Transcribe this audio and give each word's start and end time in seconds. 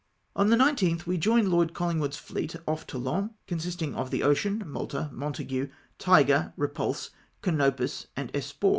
On 0.35 0.49
the 0.49 0.55
19th 0.55 1.05
we 1.05 1.19
joined 1.19 1.49
Lord 1.51 1.73
Colhngwood's 1.75 2.17
fleet 2.17 2.55
off 2.67 2.87
Toulon, 2.87 3.35
consisting 3.45 3.93
of 3.93 4.09
the 4.09 4.23
Ocean, 4.23 4.63
Malta, 4.65 5.11
Montague, 5.13 5.69
Tiger, 5.99 6.53
Repulse, 6.57 7.11
Canopus, 7.43 8.07
and 8.17 8.33
Espoir. 8.35 8.69